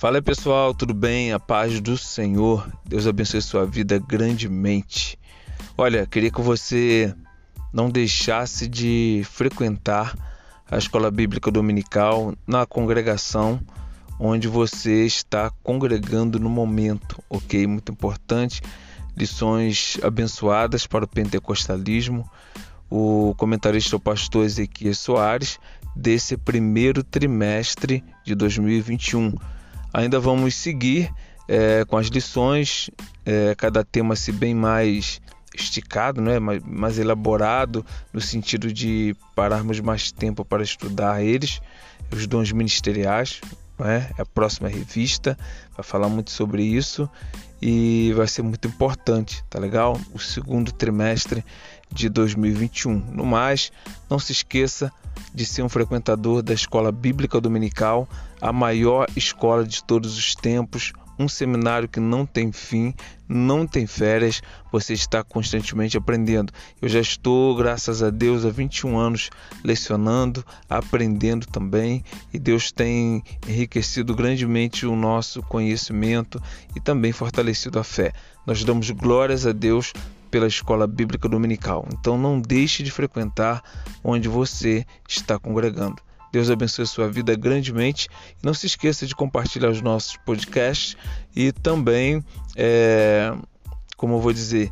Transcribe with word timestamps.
Fala 0.00 0.22
pessoal, 0.22 0.72
tudo 0.72 0.94
bem? 0.94 1.30
A 1.30 1.38
paz 1.38 1.78
do 1.78 1.94
Senhor. 1.94 2.66
Deus 2.86 3.06
abençoe 3.06 3.42
sua 3.42 3.66
vida 3.66 3.98
grandemente. 3.98 5.18
Olha, 5.76 6.06
queria 6.06 6.30
que 6.30 6.40
você 6.40 7.14
não 7.70 7.90
deixasse 7.90 8.66
de 8.66 9.20
frequentar 9.26 10.16
a 10.70 10.78
escola 10.78 11.10
bíblica 11.10 11.50
dominical 11.50 12.32
na 12.46 12.64
congregação 12.64 13.60
onde 14.18 14.48
você 14.48 15.04
está 15.04 15.50
congregando 15.62 16.40
no 16.40 16.48
momento, 16.48 17.22
ok? 17.28 17.66
Muito 17.66 17.92
importante. 17.92 18.62
Lições 19.14 19.98
abençoadas 20.02 20.86
para 20.86 21.04
o 21.04 21.08
pentecostalismo. 21.08 22.26
O 22.88 23.34
comentarista 23.36 23.96
o 23.96 24.00
pastor 24.00 24.46
Ezequiel 24.46 24.94
Soares 24.94 25.60
desse 25.94 26.38
primeiro 26.38 27.04
trimestre 27.04 28.02
de 28.24 28.34
2021 28.34 29.34
Ainda 29.92 30.20
vamos 30.20 30.54
seguir 30.54 31.12
é, 31.48 31.84
com 31.84 31.96
as 31.96 32.06
lições, 32.06 32.90
é, 33.26 33.54
cada 33.56 33.84
tema 33.84 34.14
se 34.14 34.30
bem 34.30 34.54
mais 34.54 35.20
esticado, 35.54 36.20
né? 36.20 36.38
mais, 36.38 36.62
mais 36.62 36.98
elaborado, 36.98 37.84
no 38.12 38.20
sentido 38.20 38.72
de 38.72 39.16
pararmos 39.34 39.80
mais 39.80 40.12
tempo 40.12 40.44
para 40.44 40.62
estudar 40.62 41.22
eles, 41.22 41.60
os 42.12 42.26
dons 42.26 42.52
ministeriais. 42.52 43.40
É? 43.82 44.10
A 44.18 44.26
próxima 44.26 44.68
revista 44.68 45.38
vai 45.74 45.82
falar 45.82 46.10
muito 46.10 46.30
sobre 46.30 46.62
isso 46.62 47.08
e 47.62 48.12
vai 48.14 48.26
ser 48.26 48.42
muito 48.42 48.68
importante, 48.68 49.42
tá 49.48 49.58
legal? 49.58 49.98
O 50.12 50.18
segundo 50.18 50.70
trimestre 50.70 51.42
de 51.90 52.10
2021. 52.10 52.92
No 52.92 53.24
mais, 53.24 53.72
não 54.08 54.18
se 54.18 54.32
esqueça 54.32 54.92
de 55.34 55.44
ser 55.46 55.62
um 55.62 55.68
frequentador 55.68 56.42
da 56.42 56.52
Escola 56.52 56.90
Bíblica 56.90 57.40
Dominical, 57.40 58.08
a 58.40 58.52
maior 58.52 59.06
escola 59.16 59.64
de 59.64 59.82
todos 59.84 60.16
os 60.16 60.34
tempos, 60.34 60.92
um 61.20 61.28
seminário 61.28 61.86
que 61.86 62.00
não 62.00 62.24
tem 62.24 62.50
fim, 62.50 62.94
não 63.28 63.66
tem 63.66 63.86
férias, 63.86 64.42
você 64.72 64.94
está 64.94 65.22
constantemente 65.22 65.96
aprendendo. 65.96 66.50
Eu 66.80 66.88
já 66.88 66.98
estou, 66.98 67.54
graças 67.54 68.02
a 68.02 68.08
Deus, 68.08 68.46
há 68.46 68.50
21 68.50 68.98
anos 68.98 69.30
lecionando, 69.62 70.44
aprendendo 70.68 71.46
também, 71.46 72.02
e 72.32 72.38
Deus 72.38 72.72
tem 72.72 73.22
enriquecido 73.46 74.14
grandemente 74.14 74.86
o 74.86 74.96
nosso 74.96 75.42
conhecimento 75.42 76.42
e 76.74 76.80
também 76.80 77.12
fortalecido 77.12 77.78
a 77.78 77.84
fé. 77.84 78.12
Nós 78.46 78.64
damos 78.64 78.90
glórias 78.90 79.46
a 79.46 79.52
Deus 79.52 79.92
pela 80.30 80.46
escola 80.46 80.86
bíblica 80.86 81.28
dominical. 81.28 81.86
Então 81.92 82.16
não 82.16 82.40
deixe 82.40 82.82
de 82.82 82.90
frequentar 82.90 83.62
onde 84.02 84.28
você 84.28 84.86
está 85.08 85.38
congregando. 85.38 85.96
Deus 86.32 86.48
abençoe 86.48 86.84
a 86.84 86.86
sua 86.86 87.08
vida 87.08 87.34
grandemente. 87.34 88.08
Não 88.42 88.54
se 88.54 88.66
esqueça 88.66 89.06
de 89.06 89.14
compartilhar 89.14 89.68
os 89.68 89.82
nossos 89.82 90.16
podcasts 90.18 90.96
e 91.34 91.50
também, 91.50 92.24
é, 92.56 93.34
como 93.96 94.14
eu 94.14 94.20
vou 94.20 94.32
dizer, 94.32 94.70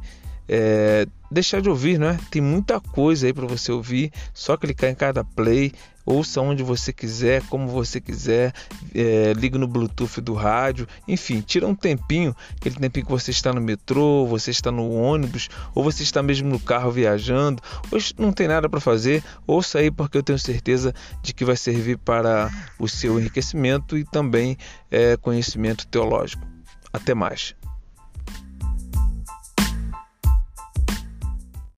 é, 0.49 1.07
deixar 1.31 1.61
de 1.61 1.69
ouvir, 1.69 1.99
né? 1.99 2.19
Tem 2.31 2.41
muita 2.43 2.81
coisa 2.81 3.27
aí 3.27 3.33
para 3.33 3.47
você 3.47 3.71
ouvir. 3.73 4.13
Só 4.33 4.57
clicar 4.57 4.91
em 4.91 4.95
cada 4.95 5.23
play, 5.23 5.73
ouça 6.09 6.41
onde 6.41 6.63
você 6.63 6.91
quiser, 6.91 7.43
como 7.49 7.69
você 7.69 8.01
quiser, 8.01 8.55
é, 8.95 9.35
liga 9.35 9.59
no 9.59 9.69
Bluetooth 9.69 10.21
do 10.23 10.33
rádio, 10.33 10.89
enfim, 11.07 11.43
tira 11.43 11.67
um 11.67 11.75
tempinho, 11.75 12.35
aquele 12.57 12.77
tempinho 12.77 13.05
que 13.05 13.13
você 13.13 13.31
está 13.31 13.53
no 13.53 13.61
metrô, 13.61 14.27
você 14.27 14.51
está 14.51 14.73
no 14.73 14.91
ônibus, 14.91 15.51
ou 15.75 15.85
você 15.85 16.03
está 16.03 16.23
mesmo 16.23 16.49
no 16.49 16.59
carro 16.59 16.91
viajando, 16.91 17.63
hoje 17.91 18.15
não 18.19 18.33
tem 18.33 18.49
nada 18.49 18.69
para 18.71 18.81
fazer, 18.81 19.23
ouça 19.47 19.81
aí 19.81 19.91
porque 19.91 20.17
eu 20.17 20.23
tenho 20.23 20.39
certeza 20.39 20.95
de 21.23 21.35
que 21.35 21.45
vai 21.45 21.57
servir 21.57 21.99
para 21.99 22.51
o 22.79 22.89
seu 22.89 23.21
enriquecimento 23.21 23.99
e 23.99 24.05
também 24.05 24.57
é, 24.91 25.17
conhecimento 25.19 25.87
teológico. 25.87 26.47
Até 26.91 27.13
mais. 27.13 27.55